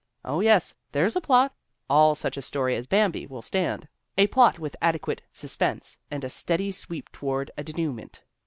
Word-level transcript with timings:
Oh, 0.25 0.39
yes, 0.39 0.73
there's 0.91 1.15
a 1.15 1.21
plot; 1.21 1.53
all 1.87 2.15
such 2.15 2.35
a 2.35 2.41
story 2.41 2.75
as 2.75 2.87
Bambi 2.87 3.27
will 3.27 3.43
stand; 3.43 3.87
a 4.17 4.25
plot 4.25 4.57
with 4.57 4.75
adequate 4.81 5.21
sus 5.29 5.55
pense 5.55 5.99
and 6.09 6.23
a 6.23 6.29
steady 6.31 6.71
sweep 6.71 7.11
toward 7.11 7.51
a 7.55 7.63
denouement. 7.63 8.23